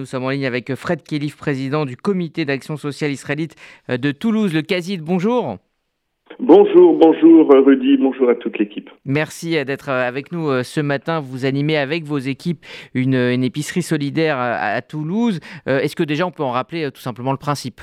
Nous 0.00 0.06
sommes 0.06 0.26
en 0.26 0.30
ligne 0.30 0.46
avec 0.46 0.72
Fred 0.76 1.02
Kelif, 1.02 1.36
président 1.36 1.84
du 1.84 1.96
comité 1.96 2.44
d'action 2.44 2.76
sociale 2.76 3.10
israélite 3.10 3.56
de 3.88 4.12
Toulouse, 4.12 4.54
le 4.54 4.62
CASID. 4.62 5.02
Bonjour. 5.02 5.56
Bonjour, 6.38 6.96
bonjour 6.96 7.50
Rudy, 7.50 7.96
bonjour 7.96 8.30
à 8.30 8.36
toute 8.36 8.60
l'équipe. 8.60 8.90
Merci 9.04 9.64
d'être 9.64 9.88
avec 9.88 10.30
nous 10.30 10.62
ce 10.62 10.80
matin. 10.80 11.18
Vous 11.18 11.46
animez 11.46 11.76
avec 11.76 12.04
vos 12.04 12.18
équipes 12.18 12.64
une, 12.94 13.42
épicerie 13.42 13.82
solidaire 13.82 14.36
à 14.38 14.80
Toulouse. 14.82 15.40
Est-ce 15.66 15.96
que 15.96 16.04
déjà 16.04 16.24
on 16.28 16.30
peut 16.30 16.44
en 16.44 16.52
rappeler 16.52 16.92
tout 16.92 17.00
simplement 17.00 17.32
le 17.32 17.38
principe? 17.38 17.80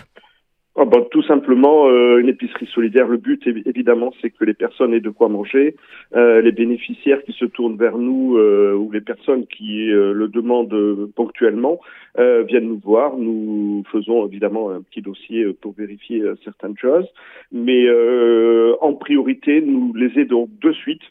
Oh, 0.78 0.86
ben, 0.86 1.06
tout 1.10 1.24
simplement, 1.24 1.88
euh, 1.88 2.18
une 2.18 2.28
épicerie 2.28 2.66
solidaire. 2.68 3.08
Le 3.08 3.16
but, 3.16 3.48
évidemment, 3.48 4.12
c'est 4.22 4.30
que 4.30 4.44
les 4.44 4.54
personnes 4.54 4.94
aient 4.94 5.00
de 5.00 5.10
quoi 5.10 5.30
manger. 5.30 5.78
Euh, 6.18 6.42
les 6.42 6.52
bénéficiaires 6.52 7.24
qui 7.24 7.32
se 7.32 7.46
tournent 7.46 7.78
vers 7.78 7.98
nous 7.98 8.36
euh, 8.38 8.74
ou 8.74 8.92
les 8.92 9.00
personnes 9.00 9.48
qui 9.48 9.86
le 9.88 10.28
demandent 10.28 11.10
ponctuellement 11.16 11.80
viennent 12.18 12.68
nous 12.68 12.82
voir. 12.84 13.16
Nous 13.18 13.84
faisons 13.92 14.28
évidemment 14.28 14.70
un 14.70 14.82
petit 14.82 15.02
dossier 15.02 15.46
pour 15.62 15.74
vérifier 15.74 16.24
certaines 16.44 16.78
choses, 16.78 17.08
mais 17.52 17.88
en 18.82 18.94
priorité, 18.94 19.62
nous 19.62 19.94
les 19.94 20.20
aidons 20.20 20.50
de 20.62 20.72
suite 20.72 21.02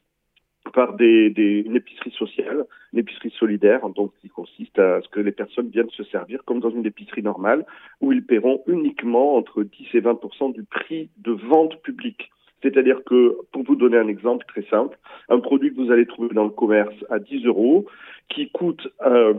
par 0.72 0.94
des, 0.94 1.30
des, 1.30 1.62
une 1.66 1.76
épicerie 1.76 2.10
sociale, 2.12 2.64
une 2.92 3.00
épicerie 3.00 3.32
solidaire, 3.38 3.88
donc 3.90 4.12
qui 4.20 4.28
consiste 4.28 4.78
à 4.78 5.00
ce 5.02 5.08
que 5.08 5.20
les 5.20 5.32
personnes 5.32 5.68
viennent 5.68 5.90
se 5.90 6.04
servir 6.04 6.42
comme 6.44 6.60
dans 6.60 6.70
une 6.70 6.86
épicerie 6.86 7.22
normale, 7.22 7.64
où 8.00 8.12
ils 8.12 8.24
paieront 8.24 8.62
uniquement 8.66 9.36
entre 9.36 9.62
10 9.62 9.88
et 9.94 10.00
20% 10.00 10.54
du 10.54 10.64
prix 10.64 11.10
de 11.18 11.32
vente 11.32 11.80
publique. 11.82 12.30
C'est-à-dire 12.62 13.04
que, 13.04 13.36
pour 13.52 13.62
vous 13.62 13.76
donner 13.76 13.98
un 13.98 14.08
exemple 14.08 14.46
très 14.46 14.64
simple, 14.70 14.98
un 15.28 15.38
produit 15.38 15.74
que 15.74 15.80
vous 15.80 15.92
allez 15.92 16.06
trouver 16.06 16.34
dans 16.34 16.44
le 16.44 16.50
commerce 16.50 16.94
à 17.10 17.18
10 17.18 17.44
euros, 17.44 17.84
qui 18.30 18.50
coûte 18.50 18.88
euh, 19.02 19.34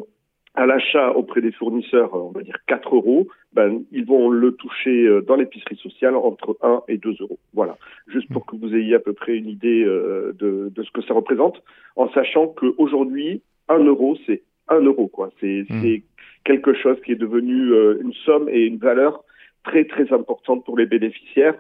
à 0.56 0.66
l'achat 0.66 1.12
auprès 1.12 1.42
des 1.42 1.52
fournisseurs, 1.52 2.14
on 2.14 2.32
va 2.32 2.42
dire 2.42 2.58
4 2.68 2.96
euros, 2.96 3.28
ben, 3.54 3.84
ils 3.92 4.06
vont 4.06 4.30
le 4.30 4.54
toucher 4.54 5.06
euh, 5.06 5.22
dans 5.22 5.36
l'épicerie 5.36 5.76
sociale 5.78 6.16
entre 6.16 6.58
1 6.62 6.84
et 6.88 6.98
2 6.98 7.16
euros. 7.20 7.40
Voilà, 7.54 7.78
juste 8.08 8.32
pour 8.32 8.46
que 8.46 8.56
vous 8.56 8.74
ayez 8.76 8.96
à 8.96 9.00
peu 9.00 9.14
près 9.14 9.36
une 9.36 9.48
idée 9.48 9.84
euh, 9.84 10.34
de, 10.40 10.72
de 10.74 10.84
ce 10.84 10.92
que 10.92 11.02
ça 11.02 11.14
représente, 11.14 11.62
en 11.96 12.10
sachant 12.10 12.48
qu'aujourd'hui, 12.48 13.42
1 13.70 13.80
euro, 13.84 14.18
c'est 14.26 14.44
1 14.70 14.82
euro. 14.82 15.08
quoi. 15.08 15.30
C'est 15.40 15.66
mmh. 15.70 15.98
quelque 16.44 16.74
chose 16.74 16.98
qui 17.06 17.12
est 17.12 17.16
devenu 17.20 17.72
euh, 17.74 18.00
une 18.02 18.14
somme 18.14 18.50
et 18.50 18.62
une 18.62 18.78
valeur 18.78 19.24
très 19.64 19.86
très 19.86 20.12
importante 20.14 20.64
pour 20.64 20.78
les 20.78 20.86
bénéficiaires. 20.86 21.56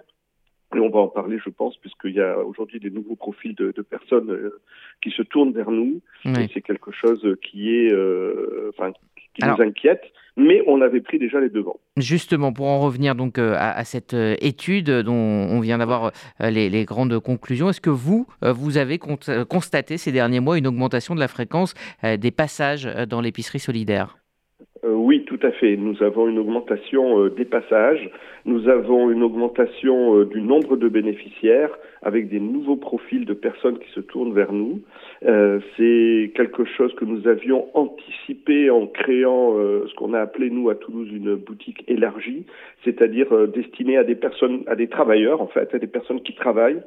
Et 0.75 0.79
on 0.79 0.89
va 0.89 0.99
en 0.99 1.07
parler, 1.07 1.37
je 1.43 1.49
pense, 1.49 1.77
puisqu'il 1.77 2.13
y 2.13 2.21
a 2.21 2.37
aujourd'hui 2.39 2.79
des 2.79 2.89
nouveaux 2.89 3.15
profils 3.15 3.55
de, 3.55 3.71
de 3.71 3.81
personnes 3.81 4.29
euh, 4.29 4.61
qui 5.01 5.11
se 5.11 5.21
tournent 5.21 5.53
vers 5.53 5.71
nous. 5.71 6.01
C'est 6.23 6.61
quelque 6.61 6.91
chose 6.91 7.25
qui 7.41 7.73
est, 7.73 7.91
euh, 7.91 8.71
enfin, 8.77 8.91
qui 9.35 9.45
nous 9.45 9.61
inquiète. 9.61 10.03
Mais 10.37 10.61
on 10.67 10.81
avait 10.81 10.99
pris 10.99 11.17
déjà 11.17 11.39
les 11.39 11.49
devants. 11.49 11.79
Justement, 11.95 12.51
pour 12.51 12.65
en 12.65 12.81
revenir 12.81 13.15
donc 13.15 13.37
euh, 13.37 13.53
à, 13.53 13.71
à 13.71 13.85
cette 13.85 14.13
étude 14.13 14.89
dont 14.89 15.13
on 15.13 15.61
vient 15.61 15.77
d'avoir 15.77 16.11
les, 16.41 16.69
les, 16.69 16.83
grandes 16.83 17.17
conclusions, 17.19 17.69
est-ce 17.69 17.79
que 17.79 17.89
vous, 17.89 18.27
vous 18.41 18.77
avez 18.77 18.99
constaté 18.99 19.97
ces 19.97 20.11
derniers 20.11 20.41
mois 20.41 20.57
une 20.57 20.67
augmentation 20.67 21.15
de 21.15 21.21
la 21.21 21.29
fréquence 21.29 21.73
des 22.03 22.31
passages 22.31 22.83
dans 23.07 23.21
l'épicerie 23.21 23.59
solidaire? 23.59 24.17
Euh, 24.85 24.93
oui, 24.93 25.23
tout 25.25 25.39
à 25.41 25.51
fait. 25.51 25.77
Nous 25.77 26.03
avons 26.03 26.27
une 26.27 26.37
augmentation 26.37 27.23
euh, 27.23 27.29
des 27.29 27.45
passages, 27.45 28.09
nous 28.45 28.69
avons 28.69 29.09
une 29.09 29.23
augmentation 29.23 30.19
euh, 30.19 30.25
du 30.25 30.41
nombre 30.41 30.77
de 30.77 30.87
bénéficiaires 30.87 31.75
avec 32.03 32.29
des 32.29 32.39
nouveaux 32.39 32.75
profils 32.75 33.25
de 33.25 33.33
personnes 33.33 33.79
qui 33.79 33.89
se 33.91 33.99
tournent 33.99 34.33
vers 34.33 34.53
nous. 34.53 34.81
C'est 35.75 36.31
quelque 36.35 36.65
chose 36.65 36.93
que 36.95 37.05
nous 37.05 37.27
avions 37.27 37.65
anticipé 37.73 38.69
en 38.69 38.85
créant 38.85 39.55
ce 39.55 39.93
qu'on 39.95 40.13
a 40.13 40.19
appelé 40.19 40.51
nous 40.51 40.69
à 40.69 40.75
Toulouse 40.75 41.09
une 41.11 41.33
boutique 41.33 41.83
élargie, 41.87 42.45
c'est-à-dire 42.83 43.47
destinée 43.47 43.97
à 43.97 44.03
des 44.03 44.13
personnes, 44.13 44.63
à 44.67 44.75
des 44.75 44.87
travailleurs 44.87 45.41
en 45.41 45.47
fait, 45.47 45.73
à 45.73 45.79
des 45.79 45.87
personnes 45.87 46.21
qui 46.21 46.35
travaillent 46.35 46.83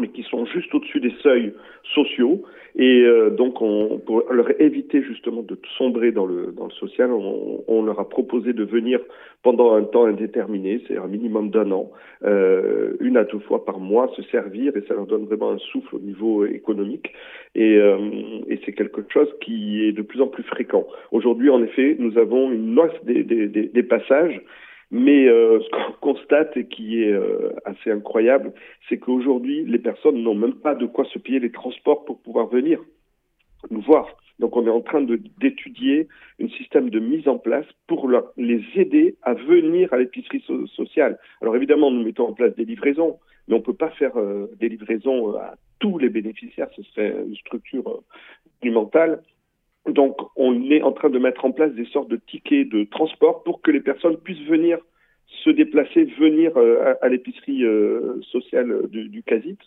mais 0.00 0.08
qui 0.08 0.22
sont 0.24 0.46
juste 0.46 0.74
au-dessus 0.74 1.00
des 1.00 1.14
seuils 1.22 1.52
sociaux. 1.94 2.42
Et 2.76 3.02
euh, 3.02 3.30
donc, 3.30 3.60
on, 3.62 3.98
pour 3.98 4.24
leur 4.32 4.60
éviter 4.60 5.02
justement 5.02 5.42
de 5.42 5.58
sombrer 5.76 6.12
dans 6.12 6.26
le, 6.26 6.54
social, 6.78 7.10
on, 7.12 7.82
leur 7.82 7.98
a 7.98 8.08
proposé 8.08 8.52
de 8.52 8.64
venir 8.64 9.00
pendant 9.42 9.74
un 9.74 9.82
temps 9.82 10.04
indéterminé, 10.04 10.82
c'est 10.86 10.96
un 10.96 11.06
minimum 11.06 11.50
d'un 11.50 11.70
an, 11.72 11.90
euh, 12.24 12.92
une 13.00 13.16
à 13.16 13.24
deux 13.24 13.38
fois 13.40 13.64
par 13.64 13.80
mois, 13.80 14.10
se 14.14 14.22
servir, 14.24 14.76
et 14.76 14.82
ça 14.86 14.94
leur 14.94 15.06
donne 15.06 15.24
vraiment 15.24 15.50
un 15.50 15.58
souffle 15.58 15.96
au 15.96 15.98
niveau 15.98 16.44
économique. 16.44 17.12
Et, 17.54 17.76
euh, 17.76 17.98
c'est 18.64 18.72
quelque 18.72 19.02
chose 19.12 19.28
qui 19.40 19.86
est 19.86 19.92
de 19.92 20.02
plus 20.02 20.20
en 20.20 20.26
plus 20.28 20.42
fréquent. 20.44 20.86
Aujourd'hui, 21.10 21.50
en 21.50 21.62
effet, 21.62 21.96
nous 21.98 22.18
avons 22.18 22.52
une 22.52 22.78
hausse 22.78 23.04
des 23.04 23.82
passages 23.82 24.40
mais 24.90 25.28
euh, 25.28 25.60
ce 25.60 25.68
qu'on 25.70 25.92
constate 26.12 26.56
et 26.56 26.66
qui 26.66 27.02
est 27.02 27.12
euh, 27.12 27.52
assez 27.64 27.90
incroyable, 27.90 28.52
c'est 28.88 28.98
qu'aujourd'hui, 28.98 29.64
les 29.64 29.78
personnes 29.78 30.22
n'ont 30.22 30.34
même 30.34 30.54
pas 30.54 30.74
de 30.74 30.86
quoi 30.86 31.04
se 31.04 31.18
payer 31.18 31.40
les 31.40 31.52
transports 31.52 32.04
pour 32.04 32.20
pouvoir 32.20 32.46
venir 32.48 32.80
nous 33.70 33.82
voir. 33.82 34.16
Donc 34.38 34.56
on 34.56 34.66
est 34.66 34.70
en 34.70 34.80
train 34.80 35.02
d'étudier 35.02 36.08
un 36.40 36.48
système 36.48 36.88
de 36.88 36.98
mise 36.98 37.28
en 37.28 37.36
place 37.36 37.66
pour 37.86 38.10
les 38.38 38.64
aider 38.74 39.16
à 39.22 39.34
venir 39.34 39.92
à 39.92 39.98
l'épicerie 39.98 40.42
sociale. 40.74 41.18
Alors 41.42 41.54
évidemment, 41.56 41.90
nous 41.90 42.02
mettons 42.02 42.28
en 42.28 42.32
place 42.32 42.54
des 42.56 42.64
livraisons, 42.64 43.18
mais 43.46 43.54
on 43.54 43.58
ne 43.58 43.62
peut 43.62 43.74
pas 43.74 43.90
faire 43.90 44.18
euh, 44.18 44.50
des 44.58 44.70
livraisons 44.70 45.36
à 45.36 45.56
tous 45.78 45.98
les 45.98 46.08
bénéficiaires, 46.08 46.68
ce 46.74 46.82
serait 46.82 47.14
une 47.26 47.36
structure 47.36 48.02
monumentale. 48.62 49.22
Donc, 49.88 50.16
on 50.36 50.70
est 50.70 50.82
en 50.82 50.92
train 50.92 51.10
de 51.10 51.18
mettre 51.18 51.44
en 51.44 51.52
place 51.52 51.72
des 51.72 51.86
sortes 51.86 52.08
de 52.08 52.16
tickets 52.16 52.68
de 52.68 52.84
transport 52.84 53.42
pour 53.42 53.62
que 53.62 53.70
les 53.70 53.80
personnes 53.80 54.18
puissent 54.18 54.46
venir 54.46 54.78
se 55.44 55.50
déplacer, 55.50 56.04
venir 56.18 56.56
euh, 56.56 56.94
à, 57.00 57.08
l'épicerie 57.08 57.64
euh, 57.64 58.20
sociale 58.30 58.88
du, 58.88 59.08
du 59.08 59.22
CASIT. 59.22 59.58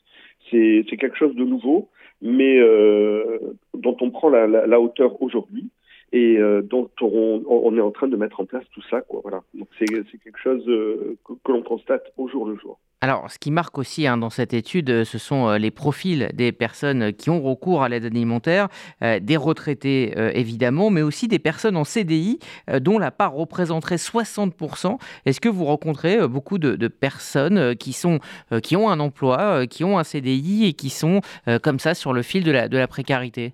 C'est 0.51 0.85
quelque 0.99 1.17
chose 1.17 1.35
de 1.35 1.45
nouveau, 1.45 1.89
mais 2.21 2.59
euh, 2.59 3.39
dont 3.73 3.97
on 4.01 4.11
prend 4.11 4.29
la, 4.29 4.45
la 4.45 4.79
hauteur 4.79 5.19
aujourd'hui 5.21 5.69
et 6.13 6.37
euh, 6.37 6.61
dont 6.61 6.89
on, 7.01 7.43
on, 7.47 7.77
est 7.77 7.81
en 7.81 7.91
train 7.91 8.07
de 8.07 8.15
mettre 8.15 8.39
en 8.39 8.45
place 8.45 8.63
tout 8.71 8.83
ça. 8.89 9.01
Quoi, 9.01 9.19
voilà. 9.23 9.43
Donc 9.53 9.67
c'est 9.77 9.85
quelque 9.85 10.39
chose 10.41 10.63
euh, 10.69 11.17
que, 11.25 11.33
que 11.43 11.51
l'on 11.51 11.63
constate 11.63 12.13
au 12.17 12.29
jour 12.29 12.47
le 12.47 12.55
jour. 12.55 12.79
Alors, 13.03 13.29
ce 13.29 13.37
qui 13.37 13.51
marque 13.51 13.77
aussi 13.77 14.07
hein, 14.07 14.15
dans 14.15 14.29
cette 14.29 14.53
étude, 14.53 14.89
euh, 14.89 15.03
ce 15.03 15.17
sont 15.17 15.49
euh, 15.49 15.57
les 15.57 15.71
profils 15.71 16.29
des 16.33 16.53
personnes 16.53 17.11
qui 17.11 17.29
ont 17.29 17.41
recours 17.41 17.83
à 17.83 17.89
l'aide 17.89 18.05
alimentaire, 18.05 18.69
euh, 19.01 19.19
des 19.19 19.35
retraités 19.35 20.13
évidemment, 20.33 20.89
mais 20.89 21.01
aussi 21.01 21.27
des 21.27 21.37
personnes 21.37 21.75
en 21.75 21.83
CDI 21.83 22.39
dont 22.79 22.99
la 22.99 23.11
part 23.11 23.33
représenterait 23.33 23.97
60%. 23.97 24.97
Est-ce 25.25 25.41
que 25.41 25.49
vous 25.49 25.65
rencontrez 25.65 26.25
beaucoup 26.29 26.59
de, 26.59 26.87
personnes 26.87 27.75
qui, 27.75 27.91
sont, 27.91 28.19
qui 28.61 28.77
ont 28.77 28.89
un 28.89 28.99
emploi, 29.01 29.67
qui 29.67 29.83
ont 29.83 29.97
un 29.97 30.03
CDI 30.03 30.65
et 30.65 30.73
qui 30.73 30.89
sont 30.89 31.19
comme 31.61 31.79
ça 31.79 31.93
sur 31.93 32.13
le 32.13 32.21
fil 32.21 32.43
de 32.43 32.51
la, 32.51 32.69
de 32.69 32.77
la 32.77 32.87
précarité? 32.87 33.53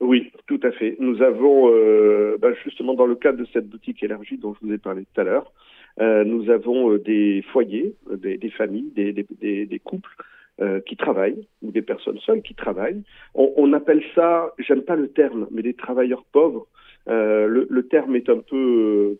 Oui, 0.00 0.30
tout 0.46 0.60
à 0.62 0.70
fait. 0.70 0.96
Nous 1.00 1.22
avons, 1.22 1.70
bah, 2.38 2.52
justement 2.64 2.94
dans 2.94 3.06
le 3.06 3.16
cadre 3.16 3.38
de 3.38 3.46
cette 3.52 3.68
boutique 3.68 4.02
élargie 4.02 4.38
dont 4.38 4.54
je 4.54 4.66
vous 4.66 4.72
ai 4.72 4.78
parlé 4.78 5.04
tout 5.12 5.20
à 5.20 5.24
l'heure, 5.24 5.52
euh, 6.00 6.24
nous 6.24 6.50
avons 6.50 6.92
euh, 6.92 6.98
des 6.98 7.42
foyers, 7.52 7.94
euh, 8.10 8.16
des, 8.16 8.50
familles, 8.50 8.90
des, 8.94 9.80
couples 9.82 10.14
euh, 10.60 10.80
qui 10.80 10.96
travaillent 10.96 11.46
ou 11.62 11.70
des 11.70 11.82
personnes 11.82 12.18
seules 12.18 12.42
qui 12.42 12.54
travaillent. 12.54 13.02
On, 13.34 13.72
appelle 13.72 14.02
ça, 14.14 14.52
j'aime 14.58 14.82
pas 14.82 14.96
le 14.96 15.08
terme, 15.08 15.46
mais 15.50 15.62
des 15.62 15.74
travailleurs 15.74 16.24
pauvres. 16.32 16.66
Euh, 17.08 17.66
le, 17.68 17.82
terme 17.86 18.16
est 18.16 18.28
un 18.28 18.38
peu 18.38 19.16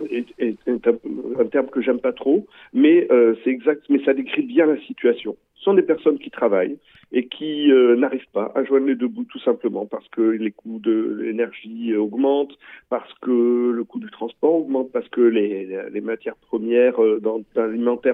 un, 0.00 0.66
un, 0.66 1.46
terme 1.46 1.68
que 1.68 1.80
j'aime 1.80 2.00
pas 2.00 2.12
trop, 2.12 2.46
mais 2.72 3.06
euh, 3.10 3.34
c'est 3.42 3.50
exact, 3.50 3.84
mais 3.88 4.04
ça 4.04 4.12
décrit 4.12 4.42
bien 4.42 4.66
la 4.66 4.78
situation 4.80 5.36
sont 5.56 5.74
des 5.74 5.82
personnes 5.82 6.18
qui 6.18 6.30
travaillent 6.30 6.78
et 7.12 7.26
qui 7.26 7.70
euh, 7.70 7.96
n'arrivent 7.96 8.30
pas 8.32 8.50
à 8.54 8.64
joindre 8.64 8.86
les 8.86 8.96
deux 8.96 9.08
bouts 9.08 9.24
tout 9.24 9.38
simplement 9.38 9.86
parce 9.86 10.06
que 10.08 10.20
les 10.20 10.50
coûts 10.50 10.80
de 10.80 11.20
l'énergie 11.22 11.94
augmentent, 11.94 12.58
parce 12.90 13.12
que 13.22 13.70
le 13.70 13.84
coût 13.84 14.00
du 14.00 14.10
transport 14.10 14.54
augmente, 14.54 14.90
parce 14.92 15.08
que 15.08 15.20
les, 15.20 16.00
matières 16.00 16.36
premières 16.36 17.00
euh, 17.02 17.20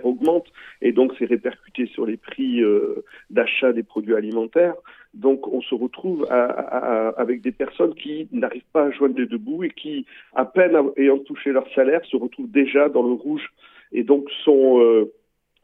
augmentent 0.05 0.53
et 0.83 0.93
donc 0.93 1.13
c'est 1.19 1.25
répercuté 1.25 1.87
sur 1.87 2.07
les 2.07 2.17
prix 2.17 2.63
euh, 2.63 3.05
d'achat 3.31 3.73
des 3.73 3.83
produits 3.83 4.15
alimentaires. 4.15 4.75
Donc 5.15 5.49
on 5.49 5.61
se 5.61 5.75
retrouve 5.75 6.25
avec 6.31 7.41
des 7.41 7.51
personnes 7.51 7.95
qui 7.95 8.29
n'arrivent 8.31 8.63
pas 8.73 8.85
à 8.85 8.91
joindre 8.93 9.19
les 9.19 9.27
deux 9.27 9.39
bouts 9.39 9.65
et 9.65 9.71
qui, 9.71 10.07
à 10.35 10.45
peine 10.45 10.77
ayant 10.97 11.19
touché 11.19 11.51
leur 11.51 11.69
salaire, 11.75 12.05
se 12.05 12.17
retrouvent 12.17 12.51
déjà 12.51 12.89
dans 12.89 13.03
le 13.03 13.15
rouge 13.15 13.51
et 13.93 14.05
donc 14.05 14.29
euh, 14.49 15.13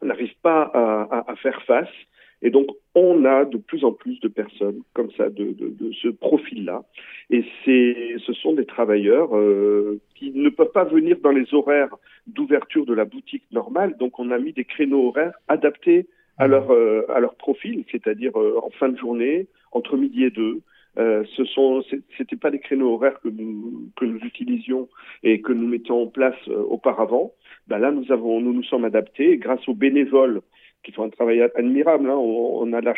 n'arrive 0.01 0.33
pas 0.41 0.71
à, 0.73 1.16
faire 1.43 1.61
face. 1.63 1.95
Et 2.43 2.51
donc, 2.51 2.67
on 2.93 3.25
a 3.25 3.45
de 3.45 3.57
plus 3.57 3.83
en 3.83 3.93
plus 3.93 4.19
de 4.19 4.27
personnes 4.27 4.81
comme 4.93 5.11
ça, 5.17 5.29
de, 5.29 5.45
de, 5.53 5.69
de 5.69 5.91
ce 6.01 6.09
profil-là. 6.09 6.83
Et 7.31 7.43
c'est, 7.63 8.15
ce 8.25 8.33
sont 8.33 8.53
des 8.53 8.65
travailleurs 8.65 9.35
euh, 9.35 9.99
qui 10.15 10.31
ne 10.31 10.49
peuvent 10.49 10.71
pas 10.71 10.83
venir 10.83 11.17
dans 11.25 11.31
les 11.31 11.51
horaires 11.53 11.95
d'ouverture 12.27 12.85
de 12.85 12.93
la 12.93 13.05
boutique 13.05 13.45
normale. 13.51 13.97
Donc, 13.97 14.19
on 14.19 14.29
a 14.29 14.37
mis 14.37 14.53
des 14.53 14.65
créneaux 14.65 15.07
horaires 15.07 15.37
adaptés 15.47 16.05
à 16.37 16.47
leur, 16.47 16.69
euh, 16.69 17.01
à 17.09 17.19
leur 17.19 17.35
profil, 17.35 17.83
c'est-à-dire 17.91 18.33
euh, 18.39 18.59
en 18.63 18.69
fin 18.69 18.89
de 18.89 18.97
journée, 18.97 19.47
entre 19.71 19.97
midi 19.97 20.23
et 20.23 20.31
deux, 20.31 20.57
Euh, 20.99 21.23
ce 21.37 21.45
sont, 21.45 21.83
c'était 22.17 22.41
pas 22.43 22.49
des 22.49 22.59
créneaux 22.67 22.91
horaires 22.95 23.19
que 23.21 23.29
nous 23.29 23.91
que 23.97 24.05
nous 24.11 24.21
utilisions 24.31 24.83
et 25.21 25.35
que 25.45 25.53
nous 25.53 25.69
mettions 25.75 25.99
en 26.01 26.09
place 26.17 26.41
auparavant. 26.75 27.25
Ben 27.67 27.77
là, 27.77 27.91
nous 27.91 28.11
avons, 28.11 28.41
nous 28.41 28.53
nous 28.57 28.67
sommes 28.71 28.87
adaptés 28.91 29.37
grâce 29.37 29.65
aux 29.69 29.75
bénévoles 29.75 30.41
qui 30.83 30.91
font 30.91 31.03
un 31.03 31.09
travail 31.09 31.41
admirable. 31.55 32.09
Hein. 32.09 32.15
On, 32.15 32.61
on, 32.63 32.73
a 32.73 32.81
la, 32.81 32.93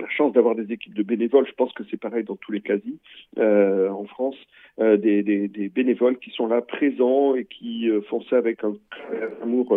la 0.00 0.08
chance 0.08 0.32
d'avoir 0.32 0.54
des 0.54 0.72
équipes 0.72 0.94
de 0.94 1.02
bénévoles. 1.02 1.46
Je 1.46 1.52
pense 1.52 1.72
que 1.72 1.82
c'est 1.90 1.96
pareil 1.96 2.24
dans 2.24 2.36
tous 2.36 2.52
les 2.52 2.60
quasi 2.60 2.98
euh, 3.38 3.88
en 3.90 4.04
France, 4.04 4.36
euh, 4.80 4.96
des, 4.96 5.22
des, 5.22 5.48
des, 5.48 5.68
bénévoles 5.68 6.18
qui 6.18 6.30
sont 6.30 6.46
là 6.46 6.60
présents 6.60 7.34
et 7.34 7.44
qui 7.44 7.88
euh, 7.88 8.00
font 8.08 8.22
ça 8.28 8.36
avec 8.36 8.64
un, 8.64 8.74
un 9.12 9.42
amour 9.42 9.76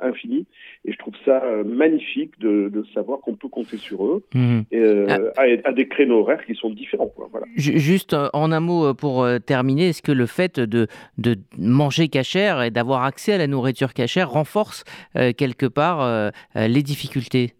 infini. 0.00 0.46
Et 0.84 0.92
je 0.92 0.98
trouve 0.98 1.14
ça 1.24 1.42
magnifique 1.64 2.38
de, 2.40 2.68
de 2.68 2.84
savoir 2.94 3.20
qu'on 3.20 3.34
peut 3.34 3.48
compter 3.48 3.76
sur 3.76 4.04
eux 4.06 4.22
mmh. 4.34 4.60
et, 4.70 4.82
ah. 5.08 5.18
à, 5.36 5.68
à, 5.68 5.72
des 5.72 5.86
créneaux 5.88 6.20
horaires 6.20 6.44
qui 6.44 6.54
sont 6.54 6.70
différents. 6.70 7.08
Quoi. 7.08 7.28
Voilà. 7.30 7.46
Juste 7.56 8.14
en 8.32 8.52
un 8.52 8.60
mot 8.60 8.94
pour 8.94 9.26
terminer, 9.46 9.88
est-ce 9.88 10.02
que 10.02 10.12
le 10.12 10.26
fait 10.26 10.60
de, 10.60 10.86
de 11.18 11.36
manger 11.58 12.08
cachère 12.08 12.62
et 12.62 12.70
d'avoir 12.70 13.04
accès 13.04 13.32
à 13.32 13.38
la 13.38 13.46
nourriture 13.46 13.94
cachère 13.94 14.30
renforce 14.30 14.84
quelque 15.14 15.66
part 15.66 16.32
les 16.54 16.82
difficultés? 16.82 17.54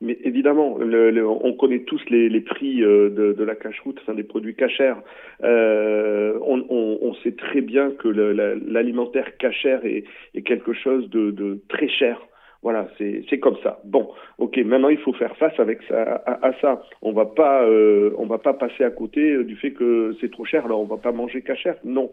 Mais 0.00 0.16
évidemment, 0.22 0.78
on 0.78 1.52
connaît 1.54 1.80
tous 1.80 2.00
les, 2.08 2.40
prix 2.40 2.82
euh, 2.82 3.10
de, 3.10 3.44
la 3.44 3.56
cache-route, 3.56 3.98
enfin 4.00 4.14
des 4.14 4.22
produits 4.22 4.54
cachères. 4.54 5.02
Euh, 5.42 6.38
on, 6.40 7.14
sait 7.24 7.32
très 7.32 7.62
bien 7.62 7.90
que 7.90 8.06
l'alimentaire 8.06 9.24
la, 9.24 9.30
cachère 9.32 9.80
est, 9.84 10.04
quelque 10.42 10.72
chose 10.72 11.10
de, 11.10 11.60
très 11.68 11.88
cher. 11.88 12.20
Voilà, 12.62 12.88
c'est 12.98 13.38
comme 13.38 13.56
ça. 13.62 13.80
Bon, 13.84 14.10
ok. 14.38 14.56
Maintenant, 14.58 14.88
il 14.88 14.98
faut 14.98 15.12
faire 15.12 15.36
face 15.36 15.58
avec 15.58 15.80
ça, 15.88 16.22
à, 16.26 16.52
ça. 16.60 16.82
On 17.02 17.12
va 17.12 17.28
euh, 17.62 18.10
on 18.18 18.26
va 18.26 18.38
pas 18.38 18.52
passer 18.52 18.84
à 18.84 18.90
côté 18.90 19.42
du 19.44 19.56
fait 19.56 19.72
que 19.72 20.14
c'est 20.20 20.30
trop 20.30 20.44
cher. 20.44 20.64
Alors, 20.64 20.80
on 20.80 20.86
va 20.86 20.96
pas 20.96 21.12
manger 21.12 21.42
cachère. 21.42 21.76
Non. 21.84 22.10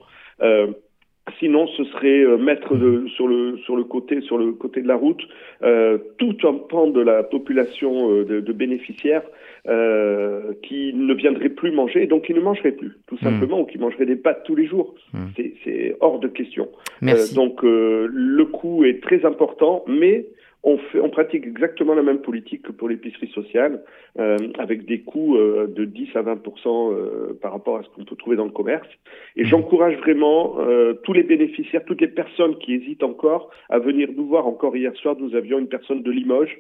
Euh, 1.28 1.32
Sinon, 1.40 1.68
ce 1.68 1.84
serait 1.86 2.24
euh, 2.24 2.38
mettre 2.38 2.76
de, 2.76 3.08
sur, 3.16 3.28
le, 3.28 3.58
sur 3.58 3.76
le 3.76 3.84
côté 3.84 4.22
sur 4.22 4.38
le 4.38 4.54
côté 4.54 4.82
de 4.82 4.88
la 4.88 4.96
route 4.96 5.22
euh, 5.64 5.98
tout 6.18 6.36
un 6.44 6.54
pan 6.54 6.88
de 6.88 7.02
la 7.02 7.24
population 7.24 8.12
euh, 8.12 8.26
de, 8.26 8.40
de, 8.40 8.54
bénéficiaires 8.54 9.24
euh, 9.68 10.54
qui 10.62 10.94
ne 10.94 11.14
viendraient 11.14 11.50
plus 11.50 11.72
manger, 11.72 12.04
et 12.04 12.08
donc 12.08 12.26
qui 12.26 12.34
ne 12.34 12.42
mangeraient 12.42 12.72
plus, 12.72 12.98
tout 13.08 13.16
mmh. 13.16 13.24
simplement, 13.24 13.58
mmh. 13.58 13.62
ou 13.62 13.66
qui 13.66 13.78
mangeraient 13.78 14.06
des 14.06 14.16
pâtes 14.16 14.44
tous 14.46 14.56
les 14.56 14.68
jours. 14.68 14.94
Mmh. 15.14 15.20
C'est 15.64 15.98
hors 16.02 16.20
de 16.20 16.28
question. 16.28 16.70
Merci. 17.02 17.36
donc 17.36 17.62
le 17.64 18.46
coût 18.46 18.86
est 18.86 19.02
très 19.02 19.26
important, 19.26 19.84
mais 19.88 20.28
on, 20.66 20.78
fait, 20.78 21.00
on 21.00 21.10
pratique 21.10 21.46
exactement 21.46 21.94
la 21.94 22.02
même 22.02 22.20
politique 22.20 22.64
que 22.64 22.72
pour 22.72 22.90
l'épicerie 22.90 23.30
sociale, 23.30 23.84
euh, 24.20 24.38
avec 24.58 24.86
des 24.86 25.02
coûts 25.02 25.38
euh, 25.38 25.68
de 25.68 25.86
10 25.86 26.10
à 26.16 26.24
20% 26.24 26.92
euh, 26.92 27.38
par 27.40 27.52
rapport 27.52 27.78
à 27.78 27.84
ce 27.84 27.90
qu'on 27.90 28.04
peut 28.04 28.16
trouver 28.16 28.36
dans 28.36 28.46
le 28.46 28.52
commerce. 28.52 28.88
Et 29.36 29.44
mmh. 29.44 29.48
j'encourage 29.48 29.96
vraiment 29.98 30.56
euh, 30.60 30.94
tous 31.04 31.14
les 31.14 31.24
bénéficiaires, 31.24 31.86
toutes 31.86 32.02
les 32.02 32.08
personnes 32.08 32.58
qui 32.58 32.74
hésitent 32.74 33.04
encore 33.04 33.52
à 33.70 33.78
venir 33.78 34.10
nous 34.18 34.26
voir. 34.26 34.48
Encore 34.48 34.76
hier 34.76 34.94
soir, 34.96 35.16
nous 35.20 35.36
avions 35.36 35.60
une 35.60 35.70
personne 35.70 36.02
de 36.02 36.12
Limoges 36.12 36.58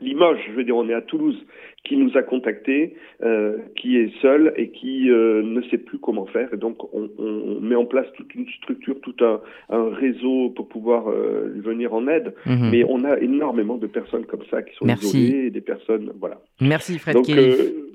Limoges, 0.00 0.38
je 0.46 0.52
veux 0.52 0.64
dire, 0.64 0.76
on 0.76 0.88
est 0.88 0.94
à 0.94 1.00
Toulouse, 1.00 1.36
qui 1.84 1.96
nous 1.96 2.16
a 2.16 2.22
contactés, 2.22 2.94
euh, 3.22 3.56
qui 3.76 3.96
est 3.96 4.10
seul 4.20 4.52
et 4.56 4.68
qui 4.68 5.10
euh, 5.10 5.42
ne 5.42 5.62
sait 5.62 5.78
plus 5.78 5.98
comment 5.98 6.26
faire. 6.26 6.48
Et 6.52 6.56
donc, 6.56 6.76
on, 6.94 7.08
on, 7.18 7.60
met 7.60 7.74
en 7.74 7.86
place 7.86 8.06
toute 8.16 8.34
une 8.34 8.46
structure, 8.58 8.96
tout 9.02 9.14
un, 9.20 9.40
un 9.70 9.88
réseau 9.90 10.50
pour 10.50 10.68
pouvoir 10.68 11.08
euh, 11.08 11.50
lui 11.52 11.60
venir 11.60 11.92
en 11.94 12.06
aide. 12.06 12.34
Mmh. 12.46 12.70
Mais 12.70 12.84
on 12.88 13.04
a 13.04 13.18
énormément 13.18 13.76
de 13.76 13.86
personnes 13.86 14.26
comme 14.26 14.44
ça 14.50 14.62
qui 14.62 14.74
sont 14.76 14.84
Merci. 14.84 15.18
isolées, 15.18 15.46
et 15.46 15.50
des 15.50 15.60
personnes, 15.60 16.12
voilà. 16.20 16.40
Merci 16.60 16.98
Fred 16.98 17.14
donc, 17.14 17.26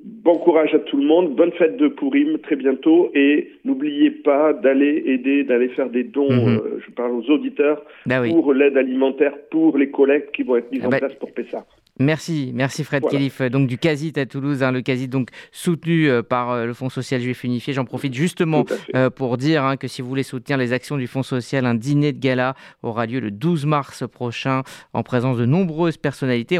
bon 0.03 0.37
courage 0.37 0.73
à 0.73 0.79
tout 0.79 0.97
le 0.97 1.05
monde, 1.05 1.35
bonne 1.35 1.51
fête 1.53 1.77
de 1.77 1.87
Pourim 1.87 2.37
très 2.39 2.55
bientôt 2.55 3.11
et 3.13 3.51
n'oubliez 3.63 4.11
pas 4.11 4.53
d'aller 4.53 5.03
aider, 5.05 5.43
d'aller 5.43 5.69
faire 5.69 5.89
des 5.89 6.03
dons. 6.03 6.31
Mmh. 6.31 6.61
je 6.85 6.91
parle 6.91 7.11
aux 7.11 7.29
auditeurs 7.29 7.83
bah 8.05 8.21
oui. 8.21 8.31
pour 8.31 8.53
l'aide 8.53 8.77
alimentaire, 8.77 9.33
pour 9.49 9.77
les 9.77 9.89
collectes 9.89 10.35
qui 10.35 10.43
vont 10.43 10.57
être 10.57 10.71
mises 10.71 10.81
ah 10.83 10.87
en 10.87 10.89
bah... 10.89 10.99
place 10.99 11.13
pour 11.15 11.31
Pessah. 11.31 11.65
Merci, 11.97 12.51
merci 12.53 12.83
Fred 12.83 13.03
voilà. 13.03 13.17
Kelif, 13.17 13.41
donc 13.41 13.67
du 13.67 13.77
CASIT 13.77 14.13
à 14.17 14.25
Toulouse, 14.25 14.63
hein, 14.63 14.71
le 14.73 14.81
CASIT 14.81 15.07
donc 15.07 15.29
soutenu 15.53 16.09
euh, 16.09 16.21
par 16.21 16.51
euh, 16.51 16.65
le 16.65 16.73
Fonds 16.73 16.89
social 16.89 17.21
juif 17.21 17.45
unifié. 17.45 17.73
J'en 17.73 17.85
profite 17.85 18.13
justement 18.13 18.65
euh, 18.95 19.09
pour 19.09 19.37
dire 19.37 19.63
hein, 19.63 19.77
que 19.77 19.87
si 19.87 20.01
vous 20.01 20.09
voulez 20.09 20.23
soutenir 20.23 20.57
les 20.57 20.73
actions 20.73 20.97
du 20.97 21.07
Fonds 21.07 21.23
social, 21.23 21.65
un 21.65 21.73
dîner 21.73 22.11
de 22.11 22.19
gala 22.19 22.55
aura 22.83 23.05
lieu 23.05 23.21
le 23.21 23.31
12 23.31 23.65
mars 23.65 24.03
prochain 24.11 24.63
en 24.91 25.03
présence 25.03 25.37
de 25.37 25.45
nombreuses 25.45 25.95
personnalités. 25.95 26.53